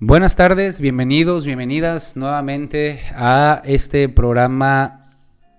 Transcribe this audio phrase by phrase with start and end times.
[0.00, 5.08] Buenas tardes, bienvenidos, bienvenidas nuevamente a este programa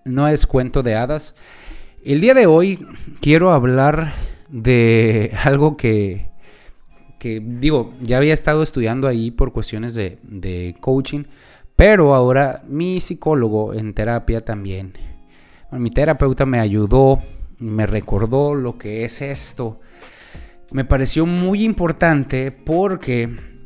[0.06, 1.34] No es cuento de hadas.
[2.06, 2.86] El día de hoy
[3.20, 4.14] quiero hablar
[4.48, 6.30] de algo que,
[7.18, 11.24] que digo, ya había estado estudiando ahí por cuestiones de, de coaching,
[11.76, 14.94] pero ahora mi psicólogo en terapia también,
[15.72, 17.24] mi terapeuta me ayudó,
[17.58, 19.80] me recordó lo que es esto.
[20.74, 23.57] Me pareció muy importante porque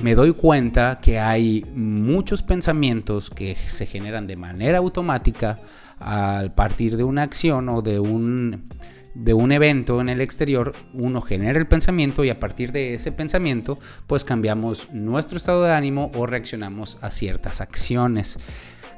[0.00, 5.60] me doy cuenta que hay muchos pensamientos que se generan de manera automática
[5.98, 8.68] al partir de una acción o de un,
[9.14, 13.12] de un evento en el exterior, uno genera el pensamiento y a partir de ese
[13.12, 18.38] pensamiento pues cambiamos nuestro estado de ánimo o reaccionamos a ciertas acciones.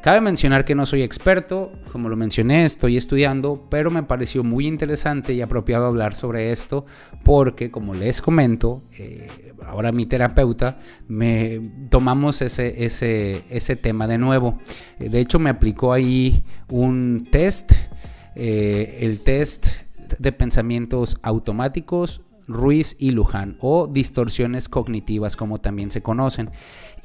[0.00, 4.68] Cabe mencionar que no soy experto, como lo mencioné, estoy estudiando, pero me pareció muy
[4.68, 6.86] interesante y apropiado hablar sobre esto
[7.24, 9.26] porque, como les comento, eh,
[9.66, 14.60] ahora mi terapeuta, me tomamos ese, ese, ese tema de nuevo.
[15.00, 17.72] Eh, de hecho, me aplicó ahí un test,
[18.36, 19.66] eh, el test
[20.18, 26.50] de pensamientos automáticos Ruiz y Luján o distorsiones cognitivas como también se conocen.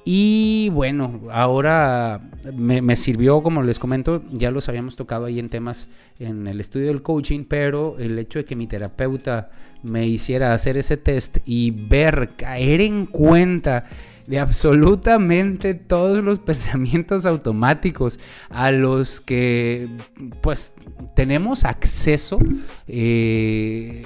[0.06, 2.22] Y bueno, ahora
[2.54, 6.88] me, sirvió, como les comento, ya los habíamos tocado ahí en temas en el estudio
[6.88, 9.50] del coaching, pero el hecho de que mi terapeuta
[9.82, 13.86] me hiciera hacer ese test y ver, caer en cuenta
[14.28, 19.88] de absolutamente todos los pensamientos automáticos a los que
[20.42, 20.74] pues
[21.16, 22.40] tenemos acceso
[22.88, 24.04] eh,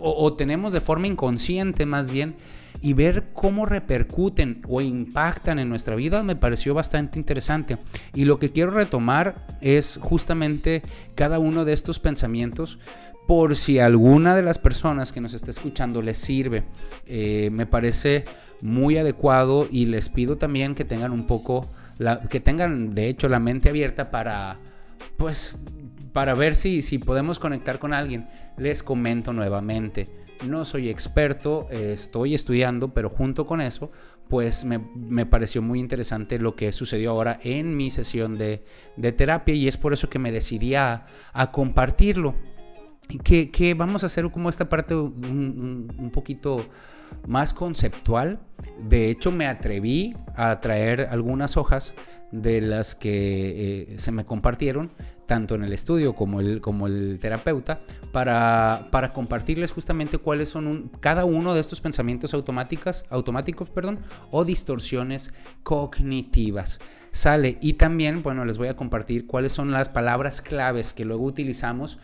[0.00, 2.36] o tenemos de forma inconsciente más bien
[2.80, 7.78] y ver cómo repercuten o impactan en nuestra vida me pareció bastante interesante.
[8.14, 10.82] Y lo que quiero retomar es justamente
[11.14, 12.78] cada uno de estos pensamientos
[13.26, 16.64] por si alguna de las personas que nos está escuchando les sirve.
[17.06, 18.24] Eh, me parece
[18.62, 21.68] muy adecuado y les pido también que tengan un poco,
[22.30, 24.58] que tengan de hecho la mente abierta para,
[25.16, 25.56] pues,
[26.12, 28.28] para ver si, si podemos conectar con alguien.
[28.56, 30.06] Les comento nuevamente
[30.46, 33.90] no soy experto, estoy estudiando, pero junto con eso,
[34.28, 38.64] pues me, pareció muy interesante lo que sucedió ahora en mi sesión de,
[39.16, 41.06] terapia y es por eso que me decidí a,
[41.52, 42.34] compartirlo.
[43.24, 46.66] Que, vamos a hacer como esta parte un poquito
[47.26, 48.40] más conceptual.
[48.88, 51.94] De hecho, me atreví a traer algunas hojas
[52.32, 54.92] de las que eh, se me compartieron,
[55.26, 57.80] tanto en el estudio como el, como el terapeuta,
[58.12, 64.44] para, para compartirles justamente cuáles son cada uno de estos pensamientos automáticos, automáticos perdón, o
[64.44, 65.32] distorsiones
[65.62, 66.78] cognitivas.
[67.10, 71.24] Sale y también, bueno, les voy a compartir cuáles son las palabras claves que luego
[71.24, 71.98] utilizamos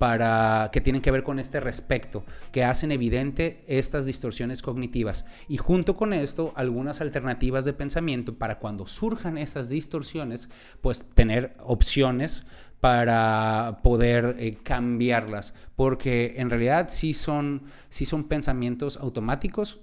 [0.00, 5.26] para que tienen que ver con este respecto, que hacen evidente estas distorsiones cognitivas.
[5.46, 10.48] Y junto con esto algunas alternativas de pensamiento para cuando surjan esas distorsiones,
[10.80, 12.44] pues tener opciones
[12.80, 19.80] para poder eh, cambiarlas, porque en realidad sí son, sí son pensamientos automáticos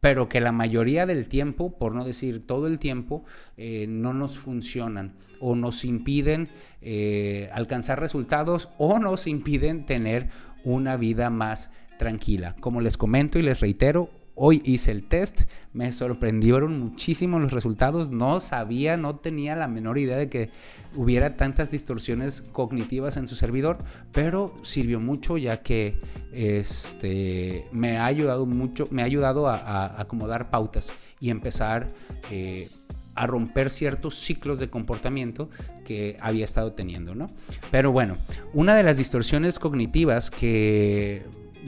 [0.00, 3.24] pero que la mayoría del tiempo, por no decir todo el tiempo,
[3.56, 6.48] eh, no nos funcionan o nos impiden
[6.82, 10.28] eh, alcanzar resultados o nos impiden tener
[10.64, 12.54] una vida más tranquila.
[12.60, 14.10] Como les comento y les reitero,
[14.40, 19.98] Hoy hice el test, me sorprendieron muchísimo los resultados, no sabía, no tenía la menor
[19.98, 20.50] idea de que
[20.94, 23.78] hubiera tantas distorsiones cognitivas en su servidor,
[24.12, 26.00] pero sirvió mucho ya que
[26.32, 31.88] este, me ha ayudado mucho, me ha ayudado a, acomodar pautas y empezar
[32.30, 32.68] eh,
[33.16, 35.50] a romper ciertos ciclos de comportamiento
[35.84, 37.26] que había estado teniendo, ¿no?
[37.72, 38.16] Pero bueno,
[38.54, 41.24] una de las distorsiones cognitivas que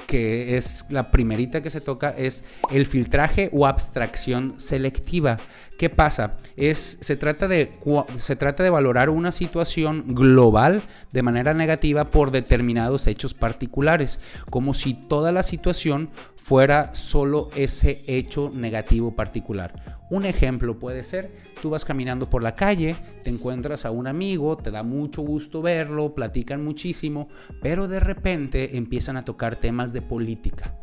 [0.06, 5.36] que es la primerita que se toca, es el filtraje o abstracción selectiva.
[5.80, 6.36] ¿Qué pasa?
[6.58, 7.72] Es, se, trata de,
[8.16, 14.20] se trata de valorar una situación global de manera negativa por determinados hechos particulares,
[14.50, 20.04] como si toda la situación fuera solo ese hecho negativo particular.
[20.10, 24.58] Un ejemplo puede ser, tú vas caminando por la calle, te encuentras a un amigo,
[24.58, 27.28] te da mucho gusto verlo, platican muchísimo,
[27.62, 30.74] pero de repente empiezan a tocar temas de política,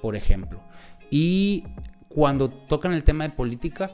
[0.00, 0.62] por ejemplo.
[1.10, 1.64] Y
[2.08, 3.90] cuando tocan el tema de política,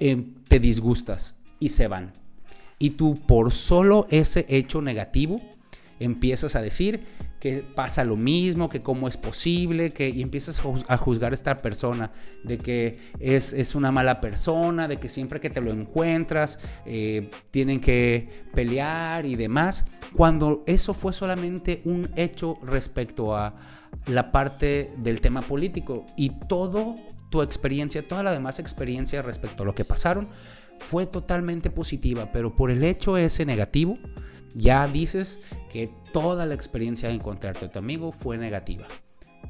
[0.00, 2.12] em, te disgustas y se van.
[2.78, 5.40] Y tú por solo ese hecho negativo
[6.00, 7.00] empiezas a decir
[7.40, 11.56] que pasa lo mismo, que cómo es posible, que y empiezas a juzgar a esta
[11.56, 12.12] persona,
[12.44, 17.30] de que es, es una mala persona, de que siempre que te lo encuentras eh,
[17.50, 23.54] tienen que pelear y demás, cuando eso fue solamente un hecho respecto a
[24.06, 26.94] la parte del tema político y todo
[27.30, 30.28] tu experiencia, toda la demás experiencia respecto a lo que pasaron
[30.78, 33.98] fue totalmente positiva, pero por el hecho ese negativo,
[34.54, 35.38] ya dices
[35.72, 38.86] que toda la experiencia de encontrarte a tu amigo fue negativa.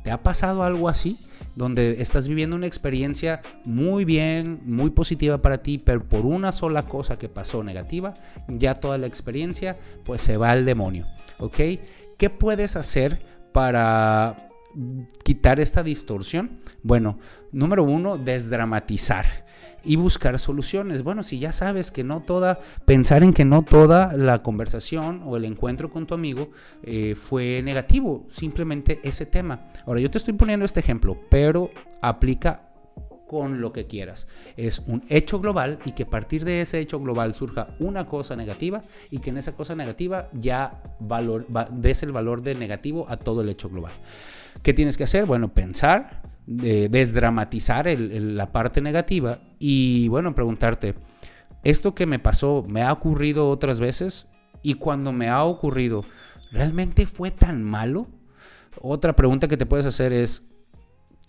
[0.02, 1.18] ¿Te ha pasado algo así?
[1.56, 6.82] Donde estás viviendo una experiencia muy bien, muy positiva para ti, pero por una sola
[6.82, 8.14] cosa que pasó negativa,
[8.48, 11.06] ya toda la experiencia pues se va al demonio.
[11.38, 11.56] ¿Ok?
[12.18, 13.22] ¿Qué puedes hacer
[13.52, 14.49] para
[15.22, 16.60] quitar esta distorsión?
[16.82, 17.18] Bueno,
[17.52, 19.46] número uno, desdramatizar
[19.84, 21.02] y buscar soluciones.
[21.02, 25.36] Bueno, si ya sabes que no toda, pensar en que no toda la conversación o
[25.36, 26.50] el encuentro con tu amigo
[26.82, 29.70] eh, fue negativo, simplemente ese tema.
[29.86, 31.70] Ahora, yo te estoy poniendo este ejemplo, pero
[32.02, 32.69] aplica
[33.30, 34.26] con lo que quieras.
[34.56, 38.34] Es un hecho global y que a partir de ese hecho global surja una cosa
[38.34, 40.82] negativa y que en esa cosa negativa ya
[41.70, 43.92] des el valor de negativo a todo el hecho global.
[44.64, 45.26] ¿Qué tienes que hacer?
[45.26, 50.96] Bueno, pensar, desdramatizar la parte negativa y bueno, preguntarte,
[51.62, 54.26] ¿esto que me pasó me ha ocurrido otras veces?
[54.60, 56.04] Y cuando me ha ocurrido,
[56.50, 58.08] ¿realmente fue tan malo?
[58.80, 60.48] Otra pregunta que te puedes hacer es,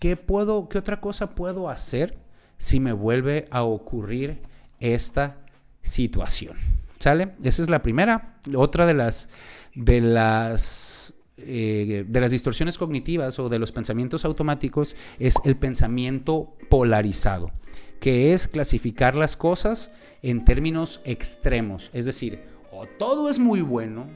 [0.02, 2.18] ¿qué, puedo, qué otra cosa puedo hacer
[2.58, 4.40] si me vuelve a ocurrir
[4.80, 5.36] esta
[5.80, 6.56] situación?
[6.98, 7.34] ¿Sale?
[7.44, 8.34] Esa es la primera.
[8.56, 9.28] Otra de las,
[9.76, 16.56] de las eh, de las distorsiones cognitivas o de los pensamientos automáticos es el pensamiento
[16.68, 17.52] polarizado,
[18.00, 24.08] que es clasificar las cosas en términos extremos, es decir, o todo es muy bueno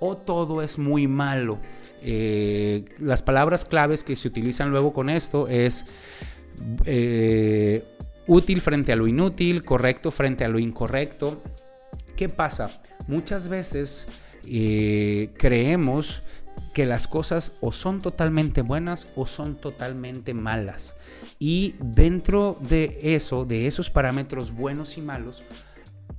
[0.00, 1.58] o todo es muy malo.
[2.02, 5.86] Eh, las palabras claves que se utilizan luego con esto es
[6.84, 7.84] eh,
[8.26, 11.42] útil frente a lo inútil, correcto frente a lo incorrecto.
[12.16, 12.82] ¿Qué pasa?
[13.06, 14.06] Muchas veces
[14.42, 16.22] creemos
[16.72, 20.96] que las cosas o son totalmente buenas o son totalmente malas.
[21.38, 25.42] Y dentro de eso, de esos parámetros buenos y malos,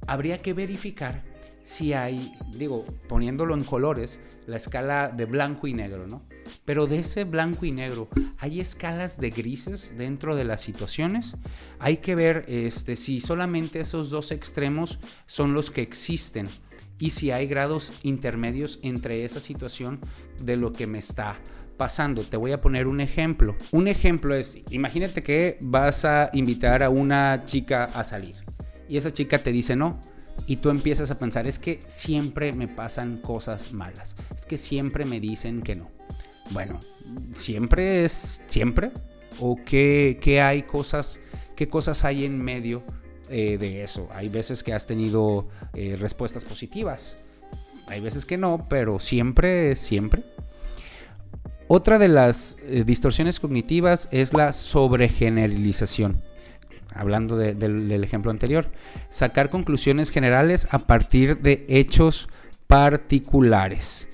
[0.08, 1.24] habría que verificar
[1.64, 6.24] si hay, digo, poniéndolo en colores, la escala de blanco y negro, ¿no?
[6.66, 11.36] Pero de ese blanco y negro, ¿hay escalas de grises dentro de las situaciones?
[11.80, 16.48] Hay que ver este, si solamente esos dos extremos son los que existen
[17.00, 20.00] y si hay grados intermedios entre esa situación
[20.44, 21.38] de lo que me está
[21.78, 22.22] pasando.
[22.24, 23.56] Te voy a poner un ejemplo.
[23.72, 28.36] Un ejemplo es, imagínate que vas a invitar a una chica a salir
[28.92, 30.02] y esa chica te dice no.
[30.48, 35.06] Y tú empiezas a pensar, es que siempre me pasan cosas malas, es que siempre
[35.06, 35.90] me dicen que no.
[36.50, 36.80] Bueno,
[37.36, 38.92] ¿siempre es siempre?
[39.40, 41.20] ¿O qué, qué hay cosas,
[41.56, 42.84] qué cosas hay en medio
[43.34, 44.10] eh, de eso.
[44.12, 47.24] Hay veces que has tenido eh, respuestas positivas,
[47.88, 50.24] hay veces que no, pero siempre es siempre.
[51.70, 56.22] Otra de las eh, distorsiones cognitivas es la sobregeneralización.
[56.94, 58.68] Hablando del ejemplo anterior,
[59.10, 62.28] sacar conclusiones generales a partir de hechos
[62.68, 64.08] particulares.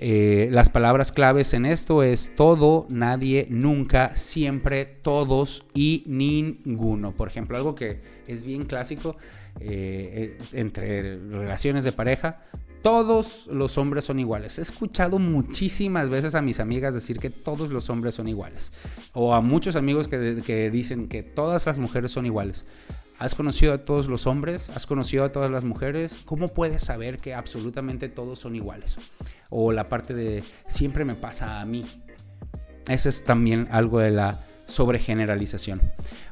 [0.00, 7.16] Eh, las palabras claves en esto es todo, nadie, nunca, siempre, todos y ninguno.
[7.16, 9.16] Por ejemplo, algo que es bien clásico
[9.58, 12.42] eh, eh, entre relaciones de pareja,
[12.88, 14.58] todos los hombres son iguales.
[14.58, 18.72] He escuchado muchísimas veces a mis amigas decir que todos los hombres son iguales.
[19.12, 22.64] O a muchos amigos que, dicen que todas las mujeres son iguales.
[23.18, 24.70] ¿Has conocido a todos los hombres?
[24.70, 26.16] ¿Has conocido a todas las mujeres?
[26.24, 28.96] ¿Cómo puedes saber que absolutamente todos son iguales?
[29.50, 31.84] O la parte de siempre me pasa a mí.
[32.86, 35.78] Eso es también algo de la sobregeneralización.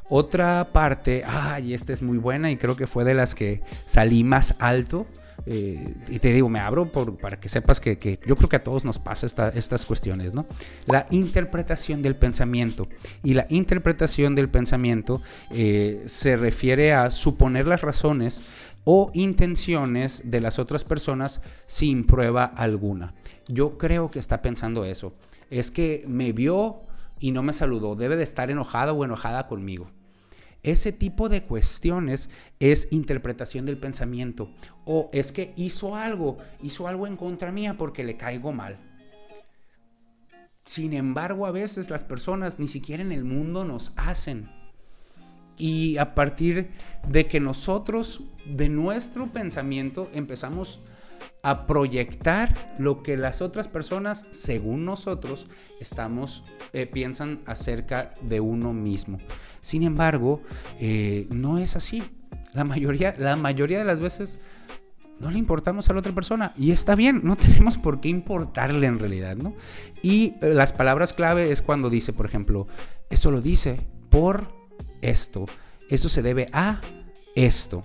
[0.08, 4.24] Otra parte, ay, esta es muy buena y creo que fue de las que salí
[4.24, 5.06] más alto
[5.44, 8.84] eh, y te digo, me abro para que sepas que, yo creo que a todos
[8.84, 10.46] nos pasa estas cuestiones, ¿no?
[10.86, 12.88] La interpretación del pensamiento.
[13.22, 18.40] Y la interpretación del pensamiento eh, se refiere a suponer las razones
[18.84, 23.14] o intenciones de las otras personas sin prueba alguna.
[23.48, 25.12] Yo creo que está pensando eso.
[25.50, 26.82] Es que me vio
[27.18, 27.96] y no me saludó.
[27.96, 29.90] Debe de estar enojada o enojada conmigo.
[30.66, 34.50] Ese tipo de cuestiones es interpretación del pensamiento.
[34.84, 38.76] O es que hizo algo, hizo algo en contra mía porque le caigo mal.
[40.64, 44.50] Sin embargo, a veces las personas ni siquiera en el mundo nos hacen.
[45.56, 46.70] Y a partir
[47.08, 50.95] de que nosotros, de nuestro pensamiento, empezamos a
[51.66, 55.46] proyectar lo que las otras personas, según nosotros,
[55.80, 59.18] estamos, eh, piensan acerca de uno mismo.
[59.60, 60.42] Sin embargo,
[60.80, 62.02] eh, no es así.
[62.52, 64.40] La mayoría, la mayoría de las veces
[65.20, 68.86] no le importamos a la otra persona y está bien, no tenemos por qué importarle
[68.86, 69.54] en realidad, ¿no?
[70.02, 72.66] Y las palabras clave es cuando dice, por ejemplo,
[73.08, 74.48] eso lo dice por
[75.00, 75.44] esto,
[75.88, 76.80] eso se debe a
[77.34, 77.82] esto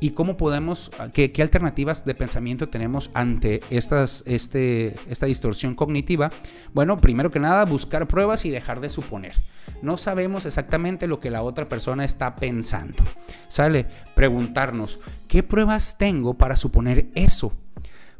[0.00, 6.30] y cómo podemos, qué, alternativas de pensamiento tenemos ante estas, este, esta distorsión cognitiva.
[6.74, 9.34] Bueno, primero que nada, buscar pruebas y dejar de suponer.
[9.82, 13.02] No sabemos exactamente lo que la otra persona está pensando.
[13.48, 17.52] Sale, preguntarnos, ¿qué pruebas tengo para suponer eso?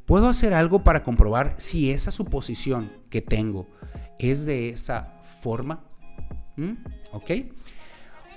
[0.07, 3.69] ¿Puedo hacer algo para comprobar si esa suposición que tengo
[4.19, 5.85] es de esa forma?
[6.57, 6.73] ¿Mm?
[7.13, 7.31] ¿Ok?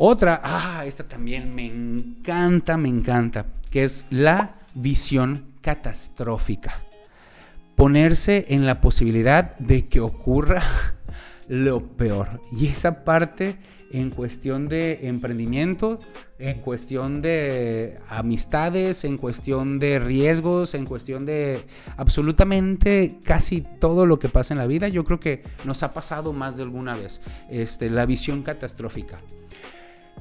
[0.02, 6.84] Otra, ah, esta también me encanta, me encanta, que es la visión catastrófica.
[7.76, 10.64] Ponerse en la posibilidad de que ocurra
[11.50, 12.40] lo peor.
[12.58, 13.58] Y esa parte
[13.92, 16.00] en cuestión de emprendimiento,
[16.38, 21.66] en cuestión de amistades, en cuestión de riesgos, en cuestión de
[21.98, 26.32] absolutamente casi todo lo que pasa en la vida, yo creo que nos ha pasado
[26.32, 29.20] más de alguna vez, este, la visión catastrófica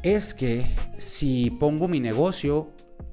[0.02, 0.67] es que
[0.99, 2.71] si pongo mi negocio,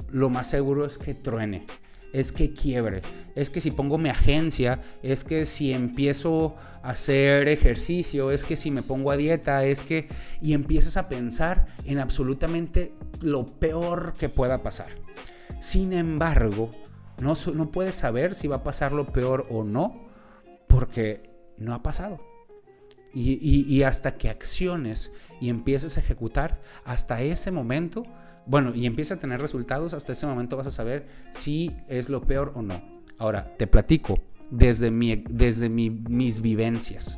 [0.10, 1.66] lo más seguro es que truene,
[2.14, 3.02] es que quiebre,
[3.36, 8.56] es que si pongo mi agencia, es que si empiezo a hacer ejercicio, es que
[8.56, 10.08] si me pongo a dieta, es que...
[10.42, 14.90] Y empiezas a pensar en absolutamente lo peor que pueda pasar.
[15.60, 16.70] Sin embargo,
[17.22, 20.08] no, no puedes saber si va a pasar lo peor o no,
[20.68, 22.20] porque no ha pasado.
[23.18, 28.04] Y, hasta que acciones y empieces a ejecutar, hasta ese momento,
[28.46, 32.22] bueno, y empieces a tener resultados, hasta ese momento vas a saber si es lo
[32.22, 32.82] peor o no.
[33.18, 34.20] Ahora, te platico
[34.52, 37.18] desde, mi, desde mis vivencias.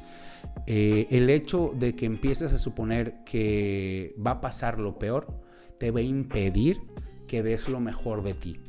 [0.65, 5.27] Eh, el hecho de que empieces a suponer que va a pasar lo peor,
[5.77, 6.77] te va a impedir
[7.27, 8.59] que des lo mejor de ti.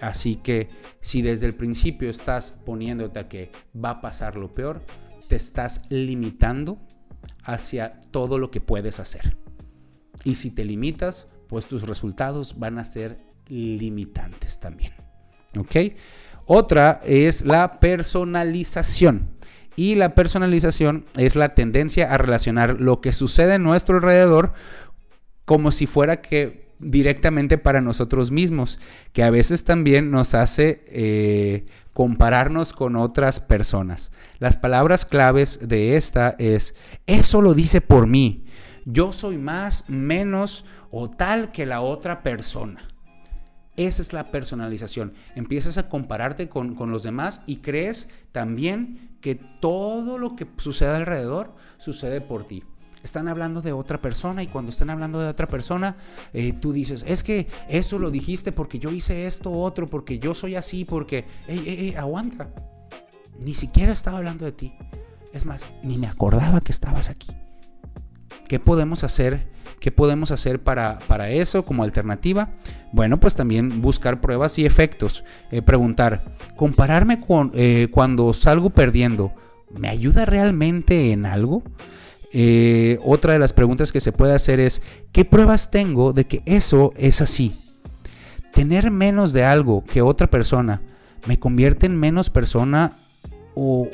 [0.00, 0.68] Así que
[1.00, 4.82] si desde el principio estás poniéndote a que va a pasar lo peor,
[5.28, 6.78] te estás limitando
[7.44, 9.36] hacia todo lo que puedes hacer.
[10.24, 13.18] Y si te limitas, pues tus resultados van a ser
[13.48, 14.92] limitantes también.
[16.44, 19.30] Otra es la personalización.
[19.76, 24.54] Y la personalización es la tendencia a relacionar lo que sucede en nuestro alrededor
[25.44, 28.78] como si fuera que directamente para nosotros mismos,
[29.12, 34.12] que a veces también nos hace eh, compararnos con otras personas.
[34.38, 36.74] Las palabras claves de esta es,
[37.06, 38.44] eso lo dice por mí,
[38.84, 42.88] yo soy más, menos o tal que la otra persona.
[43.76, 45.12] Esa es la personalización.
[45.34, 50.96] Empiezas a compararte con, con, los demás y crees también que todo lo que sucede
[50.96, 52.64] alrededor sucede por ti
[53.02, 55.96] están hablando de otra persona y cuando están hablando de otra persona,
[56.32, 60.34] eh, tú dices, es que eso lo dijiste porque yo hice esto otro, porque yo
[60.34, 62.48] soy así, porque, ey, ey, ey, aguanta.
[63.38, 64.72] Ni siquiera estaba hablando de ti.
[65.32, 67.28] Es más, ni me acordaba que estabas aquí.
[68.48, 69.48] ¿Qué podemos hacer?
[69.80, 72.50] ¿Qué podemos hacer para, para eso como alternativa?
[72.92, 75.24] Bueno, pues también buscar pruebas y efectos.
[75.50, 76.24] Eh, preguntar,
[76.54, 79.32] compararme con eh, cuando salgo perdiendo,
[79.78, 81.62] ¿me ayuda realmente en algo?
[82.38, 86.42] Eh, otra de las preguntas que se puede hacer es, ¿qué pruebas tengo de que
[86.44, 87.54] eso es así?
[88.52, 90.82] Tener menos de algo que otra persona
[91.26, 92.92] me convierte en menos persona
[93.54, 93.88] o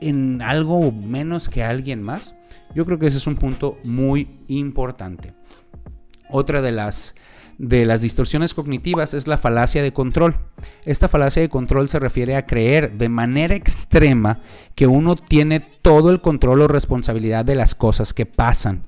[0.00, 2.36] en algo menos que alguien más.
[2.76, 5.34] Yo creo que ese es un punto muy importante.
[6.28, 7.16] Otra de las
[7.60, 10.36] de las distorsiones cognitivas es la falacia de control.
[10.86, 14.40] Esta falacia de control se refiere a creer de manera extrema
[14.74, 18.86] que uno tiene todo el control o responsabilidad de las cosas que pasan.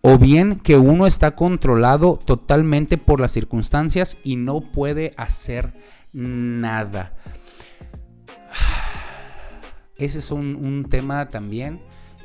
[0.00, 5.72] O bien que uno está controlado totalmente por las circunstancias y no puede hacer
[6.12, 7.14] nada.
[9.98, 11.80] Ese es un, tema también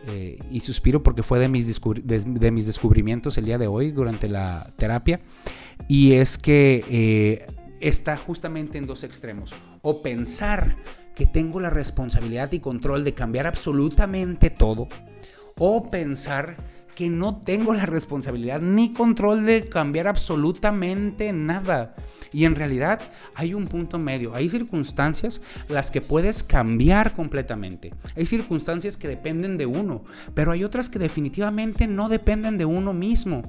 [0.07, 4.27] eh, y suspiro porque fue de mis, de mis descubrimientos el día de hoy durante
[4.27, 5.19] la terapia
[5.88, 7.46] y es que eh,
[7.79, 9.53] está justamente en dos extremos.
[9.82, 10.77] O pensar
[11.15, 14.88] que tengo la responsabilidad y control de cambiar absolutamente todo,
[15.58, 16.58] o pensar
[16.95, 21.95] que no tengo la responsabilidad ni control de cambiar absolutamente nada.
[22.31, 23.01] Y en realidad
[23.33, 24.35] hay un punto medio.
[24.35, 27.93] Hay circunstancias las que puedes cambiar completamente.
[28.15, 32.93] Hay circunstancias que dependen de uno, pero hay otras que definitivamente no dependen de uno
[32.93, 33.41] mismo.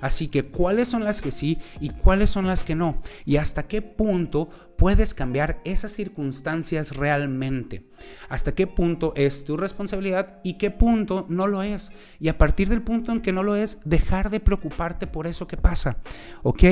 [0.00, 3.02] Así que cuáles son las que sí y cuáles son las que no.
[3.24, 7.84] Y hasta qué punto puedes cambiar esas circunstancias realmente.
[8.28, 11.92] Hasta qué punto es tu responsabilidad y qué punto no lo es.
[12.20, 15.46] Y a partir del punto en que no lo es, dejar de preocuparte por eso
[15.46, 15.98] que pasa.
[16.42, 16.62] ¿Ok?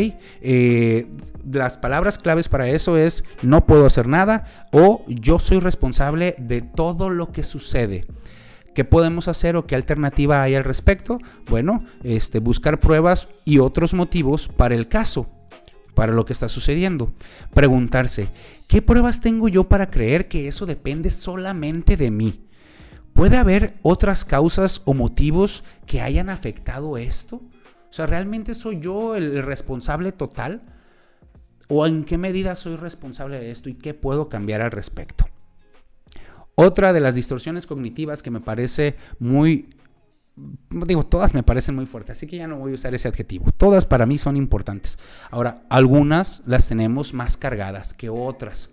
[0.41, 1.07] Eh,
[1.51, 6.63] las palabras claves para eso es no puedo hacer nada o yo soy responsable de
[6.63, 8.07] todo lo que sucede.
[8.75, 11.19] ¿Qué podemos hacer o qué alternativa hay al respecto?
[11.51, 15.29] Bueno, este, buscar pruebas y otros motivos para el caso
[16.03, 17.13] para lo que está sucediendo.
[17.55, 18.27] Preguntarse,
[18.67, 22.49] ¿qué pruebas tengo yo para creer que eso depende solamente de mí?
[23.13, 27.37] ¿Puede haber otras causas o motivos que hayan afectado esto?
[27.37, 30.63] O sea, ¿realmente soy yo el responsable total?
[31.69, 35.27] ¿O en qué medida soy responsable de esto y qué puedo cambiar al respecto?
[36.57, 39.77] Otra de las distorsiones cognitivas que me parece muy
[40.37, 43.47] digo, todas me parecen muy fuertes, así que ya no voy a usar ese adjetivo.
[43.57, 44.99] Todas para mí son importantes.
[45.31, 48.71] Ahora, algunas las tenemos más cargadas que otras.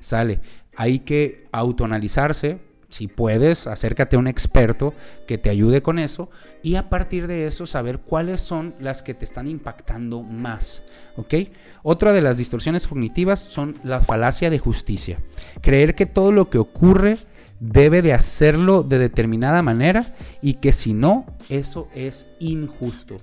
[0.00, 0.40] Sale,
[0.76, 2.60] hay que autoanalizarse.
[2.88, 4.92] Si puedes, acércate a un experto
[5.26, 6.28] que te ayude con eso
[6.62, 10.82] y a partir de eso saber cuáles son las que te están impactando más.
[11.16, 11.34] ¿Ok?
[11.82, 15.18] Otra de las distorsiones cognitivas son la falacia de justicia.
[15.62, 17.16] Creer que todo lo que ocurre
[17.62, 23.16] debe de hacerlo de determinada manera y que si no, eso es injusto.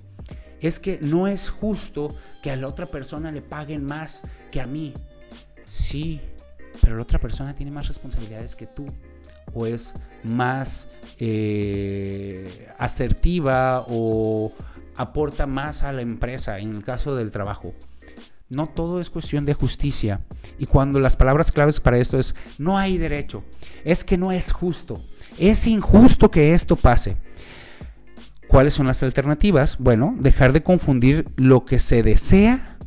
[0.62, 4.66] Es que no es justo que a la otra persona le paguen más que a
[4.66, 4.94] mí.
[5.66, 6.22] Sí,
[6.82, 8.86] pero la otra persona tiene más responsabilidades que tú
[9.54, 9.94] o es
[10.24, 14.54] más eh, asertiva o
[14.96, 17.74] aporta más a la empresa en el caso del trabajo.
[18.50, 20.22] No todo es cuestión de justicia.
[20.58, 23.44] Y cuando las palabras claves para esto es no hay derecho,
[23.84, 25.02] es que no es justo,
[25.38, 27.18] es injusto que esto pase.
[28.48, 29.78] ¿Cuáles son las alternativas?
[29.78, 32.78] Bueno, dejar de confundir lo que se desea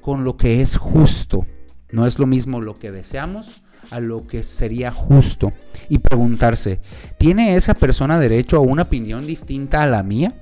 [0.00, 1.46] con lo que es justo.
[1.92, 5.52] No es lo mismo lo que deseamos a lo que sería justo.
[5.88, 6.80] Y preguntarse,
[7.18, 10.34] ¿tiene esa persona derecho a una opinión distinta a la mía?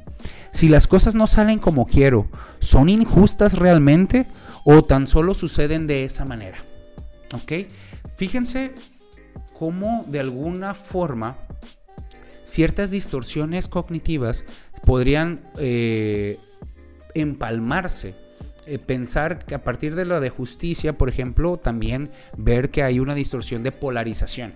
[0.51, 4.27] Si las cosas no salen como quiero, ¿son injustas realmente
[4.65, 6.59] o tan solo suceden de esa manera.
[7.35, 7.67] ¿Ok?
[8.17, 8.73] Fíjense
[9.61, 11.37] cómo de alguna forma
[12.45, 14.43] ciertas distorsiones cognitivas
[14.87, 16.39] podrían eh,
[17.13, 18.15] empalmarse.
[18.67, 23.01] Eh, pensar que a partir de lo de justicia, por ejemplo, también ver que hay
[23.01, 24.55] una distorsión de polarización.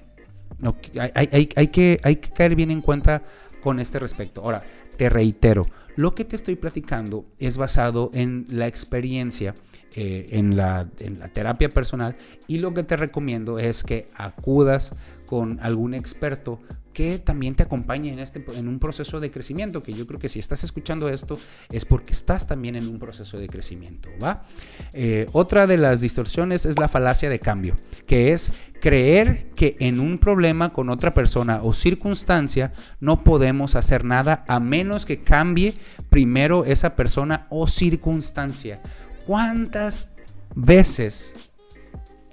[1.13, 3.23] hay, que, hay que caer bien en cuenta
[3.65, 4.43] con este respecto.
[4.43, 4.63] Ahora,
[4.99, 5.63] te reitero,
[5.97, 9.55] lo que te estoy platicando es basado en la experiencia
[9.95, 12.15] eh, en, la, en la terapia personal
[12.47, 14.93] y lo que te recomiendo es que acudas
[15.35, 16.61] con algún experto
[16.93, 20.29] que también te acompañe en, este, en un proceso de crecimiento, que yo creo que
[20.29, 21.37] si estás escuchando esto
[21.73, 24.45] es porque estás también en un proceso de crecimiento, ¿va?
[24.93, 27.75] Eh, otra de las distorsiones es la falacia de cambio,
[28.07, 34.05] que es creer que en un problema con otra persona o circunstancia no podemos hacer
[34.05, 35.75] nada a menos que cambie
[36.11, 38.81] primero esa persona o circunstancia.
[39.27, 40.11] ¿Cuántas
[40.55, 41.33] veces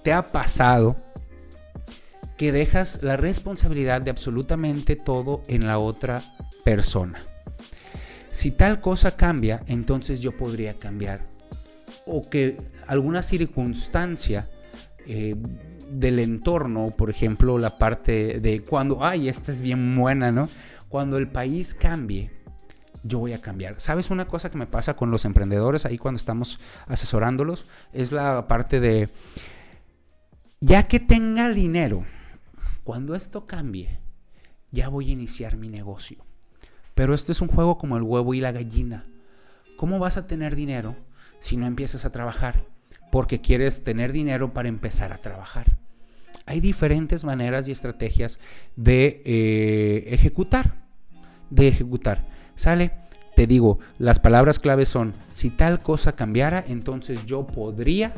[0.03, 0.97] te ha pasado
[2.41, 6.23] que dejas la responsabilidad de absolutamente todo en la otra
[6.63, 7.21] persona?
[8.31, 11.21] Si tal cosa cambia, entonces yo podría cambiar.
[12.07, 14.49] O que alguna circunstancia
[15.05, 15.35] eh,
[15.91, 20.49] del entorno, por ejemplo, la parte de cuando, ay, esta es bien buena, ¿no?
[20.89, 22.31] Cuando el país cambie,
[23.03, 23.75] yo voy a cambiar.
[23.79, 27.67] ¿Sabes una cosa que me pasa con los emprendedores ahí cuando estamos asesorándolos?
[27.93, 29.09] Es la parte de,
[30.59, 32.03] ya que tenga dinero,
[32.83, 33.99] cuando esto cambie,
[34.71, 36.25] ya voy a iniciar mi negocio.
[36.95, 39.05] Pero este es un juego como el huevo y la gallina.
[39.77, 40.95] ¿Cómo vas a tener dinero
[41.39, 42.65] si no empiezas a trabajar?
[43.11, 45.77] Porque quieres tener dinero para empezar a trabajar.
[46.45, 48.39] Hay diferentes maneras y estrategias
[48.75, 50.85] de eh, ejecutar.
[51.49, 52.27] De ejecutar.
[52.55, 52.91] ¿Sale?
[53.35, 58.13] Te digo, las palabras claves son, si tal cosa cambiara, entonces yo podría,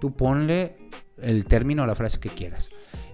[0.00, 0.76] tú ponle
[1.20, 2.68] el término o la frase que quieras.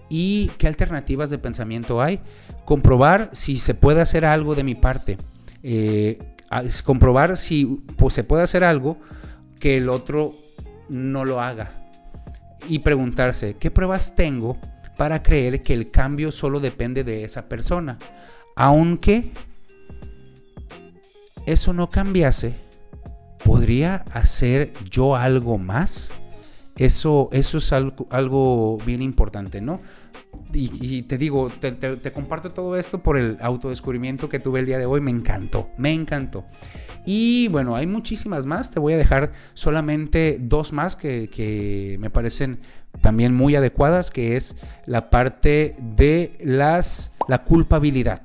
[0.08, 2.20] ¿Y qué alternativas de pensamiento hay?
[2.64, 5.16] Comprobar si se puede hacer algo de mi parte.
[5.62, 6.18] Eh,
[6.84, 8.98] comprobar si pues, se puede hacer algo
[9.58, 10.34] que el otro
[10.88, 11.72] no lo haga.
[12.68, 14.58] Y preguntarse, ¿qué pruebas tengo
[14.96, 17.98] para creer que el cambio solo depende de esa persona?
[18.56, 19.32] Aunque
[21.46, 22.54] eso no cambiase,
[23.44, 26.10] ¿podría hacer yo algo más?
[26.76, 29.78] Eso, eso es algo, bien importante, ¿no?
[30.52, 34.86] Y, te digo, te, comparto todo esto por el autodescubrimiento que tuve el día de
[34.86, 35.00] hoy.
[35.00, 36.44] Me encantó, me encantó.
[37.06, 38.70] Y bueno, hay muchísimas más.
[38.70, 42.60] Te voy a dejar solamente dos más que, que me parecen
[43.00, 44.56] también muy adecuadas, que es
[44.86, 48.22] la parte de las, la culpabilidad,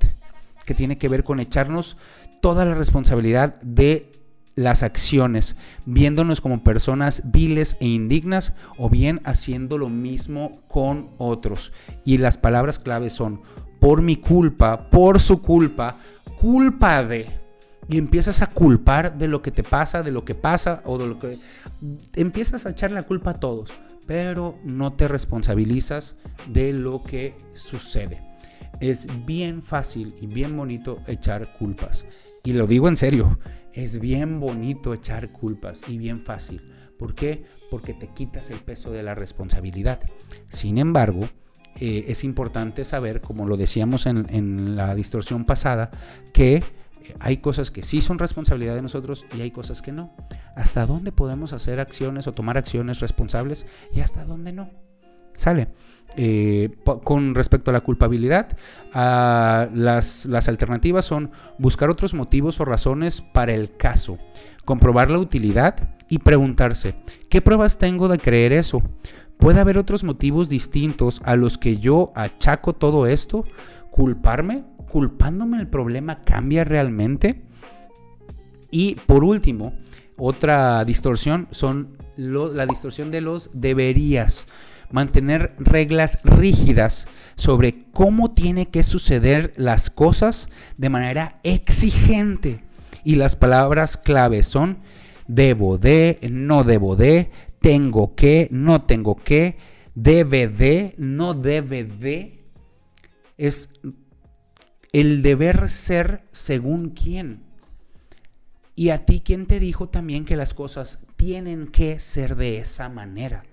[0.66, 1.98] que tiene que ver con echarnos
[2.42, 4.12] toda la responsabilidad de
[4.60, 11.72] las acciones, viéndonos como personas viles e indignas o bien haciendo lo mismo con otros.
[12.04, 13.42] Y las palabras claves son
[13.80, 15.96] por mi culpa, por su culpa,
[16.42, 17.28] culpa de.
[17.88, 21.08] Y empiezas a culpar de lo que te pasa, de lo que pasa o de
[21.08, 21.38] lo que...
[22.14, 23.72] Empiezas a echar la culpa a todos,
[24.08, 26.18] pero no te responsabilizas
[26.50, 28.22] de lo que sucede.
[28.82, 32.06] Es bien fácil y bien bonito echar culpas.
[32.44, 33.40] Y lo digo en serio,
[33.84, 36.62] es bien bonito echar culpas y bien fácil.
[36.98, 37.46] ¿Por qué?
[37.72, 40.02] Porque te quitas el peso de la responsabilidad.
[40.50, 41.22] Sin embargo,
[41.80, 45.92] eh, es importante saber, como lo decíamos en, la distorsión pasada,
[46.34, 46.64] que eh,
[47.20, 50.14] hay cosas que sí son responsabilidad de nosotros y hay cosas que no.
[50.56, 53.66] ¿Hasta dónde podemos hacer acciones o tomar acciones responsables
[53.96, 54.89] y hasta dónde no?
[55.40, 55.70] Sale.
[56.18, 56.76] Eh,
[57.06, 58.58] con respecto a la culpabilidad,
[58.94, 64.18] las, las alternativas son buscar otros motivos o razones para el caso,
[64.66, 66.96] comprobar la utilidad y preguntarse,
[67.30, 68.82] ¿qué pruebas tengo de creer eso?
[69.38, 73.46] ¿Puede haber otros motivos distintos a los que yo achaco todo esto?
[73.90, 74.66] ¿Culparme?
[74.92, 77.44] ¿Culpándome el problema cambia realmente?
[78.72, 79.74] Y por último,
[80.18, 84.46] otra distorsión son la distorsión de los deberías.
[84.92, 92.64] Mantener reglas rígidas sobre cómo tiene que suceder las cosas de manera exigente.
[93.04, 94.80] Y las palabras claves son
[95.28, 99.58] debo de, no debo de, tengo que, no tengo que,
[99.94, 102.44] debe de, no debe de,
[103.38, 103.70] es
[104.92, 107.44] el deber ser según quién.
[108.76, 112.90] Y a ti, ¿quién te dijo también que las cosas tienen que ser de esa
[112.90, 113.44] manera?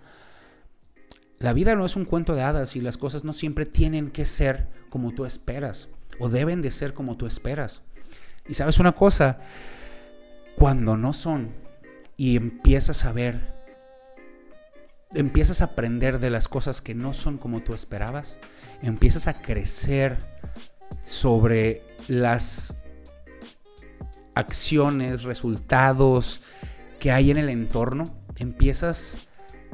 [1.39, 4.25] La vida no es un cuento de hadas y las cosas no siempre tienen que
[4.25, 7.83] ser como tú esperas o deben de ser como tú esperas.
[8.49, 9.39] Y sabes una cosa,
[10.57, 11.51] cuando no son
[12.17, 13.57] y empiezas a ver
[15.15, 18.37] empiezas a aprender de las cosas que no son como tú esperabas,
[18.83, 20.19] empiezas a crecer
[21.05, 22.77] sobre las
[24.35, 26.43] acciones, resultados
[27.01, 28.05] que hay en el entorno,
[28.37, 29.17] empiezas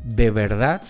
[0.05, 0.83] de verdad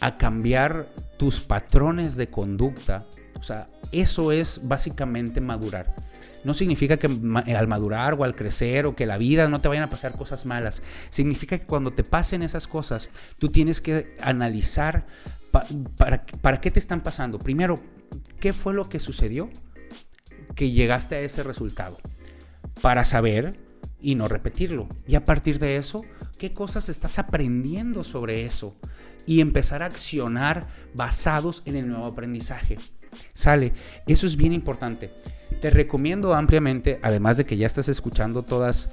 [0.00, 3.06] a cambiar tus patrones de conducta.
[3.38, 5.94] O sea, eso es básicamente madurar
[6.44, 9.84] no significa que al madurar o al crecer o que la vida no te vayan
[9.84, 10.82] a pasar cosas malas.
[11.10, 13.08] Significa que cuando te pasen esas cosas,
[13.38, 15.06] tú tienes que analizar
[15.96, 17.38] para, qué te están pasando.
[17.38, 17.80] Primero,
[18.40, 19.50] ¿qué fue lo que sucedió
[20.54, 21.98] que llegaste a ese resultado?
[22.80, 23.58] Para saber
[24.00, 24.88] y no repetirlo.
[25.06, 26.04] Y a partir de eso,
[26.38, 28.76] ¿qué cosas estás aprendiendo sobre eso?
[29.28, 32.78] Y empezar a accionar basados en el nuevo aprendizaje.
[33.34, 33.72] Sale,
[34.06, 35.10] eso es bien importante.
[35.60, 38.90] Te recomiendo ampliamente, además de que ya estás escuchando todas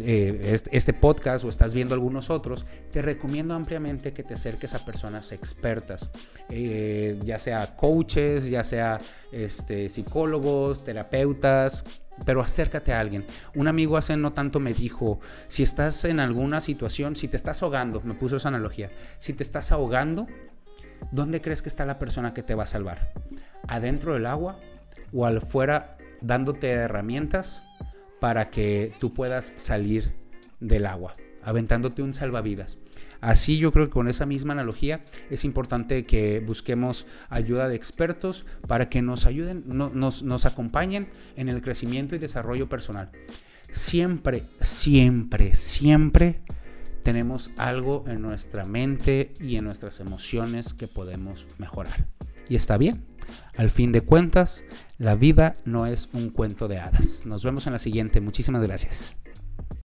[0.00, 4.84] eh, este podcast o estás viendo algunos otros, te recomiendo ampliamente que te acerques a
[4.84, 6.10] personas expertas,
[6.48, 8.98] eh, ya sea coaches, ya sea
[9.30, 11.84] este, psicólogos, terapeutas,
[12.24, 13.24] pero acércate a alguien.
[13.54, 17.62] Un amigo hace no tanto me dijo, si estás en alguna situación, si te estás
[17.62, 20.26] ahogando, me puso esa analogía, si te estás ahogando,
[21.12, 23.12] ¿dónde crees que está la persona que te va a salvar?
[23.68, 24.58] ¿Adentro del agua
[25.12, 27.62] o al fuera dándote herramientas
[28.20, 30.14] para que tú puedas salir
[30.60, 32.78] del agua, aventándote un salvavidas.
[33.20, 38.46] Así yo creo que con esa misma analogía es importante que busquemos ayuda de expertos
[38.66, 43.10] para que nos ayuden, nos, acompañen en el crecimiento y desarrollo personal.
[43.70, 46.40] Siempre, siempre, siempre
[47.02, 52.06] tenemos algo en nuestra mente y en nuestras emociones que podemos mejorar.
[52.48, 53.04] Y está bien.
[53.56, 54.64] Al fin de cuentas,
[54.98, 57.24] la vida no es un cuento de hadas.
[57.26, 58.20] Nos vemos en la siguiente.
[58.20, 59.14] Muchísimas gracias.